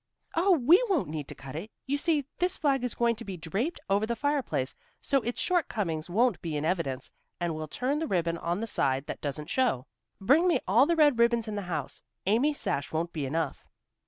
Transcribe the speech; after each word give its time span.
"Oh, 0.33 0.57
we 0.57 0.81
won't 0.89 1.09
need 1.09 1.27
to 1.27 1.35
cut 1.35 1.55
it. 1.55 1.69
You 1.85 1.99
see, 1.99 2.25
this 2.39 2.57
flag 2.57 2.83
is 2.83 2.95
going 2.95 3.15
to 3.17 3.23
be 3.23 3.37
draped 3.37 3.79
over 3.87 4.07
the 4.07 4.15
fireplace, 4.15 4.73
so 4.99 5.21
its 5.21 5.39
shortcomings 5.39 6.09
won't 6.09 6.41
be 6.41 6.57
in 6.57 6.65
evidence, 6.65 7.11
and 7.39 7.53
we'll 7.53 7.67
turn 7.67 7.99
the 7.99 8.07
ribbon 8.07 8.39
on 8.39 8.61
the 8.61 8.65
side 8.65 9.05
that 9.05 9.21
doesn't 9.21 9.51
show. 9.51 9.85
Bring 10.19 10.47
me 10.47 10.59
all 10.67 10.87
the 10.87 10.95
red 10.95 11.19
ribbons 11.19 11.47
in 11.47 11.53
the 11.53 11.61
house. 11.69 12.01
Amy's 12.25 12.59
sash 12.59 12.91
won't 12.91 13.13
be 13.13 13.27
enough." 13.27 13.67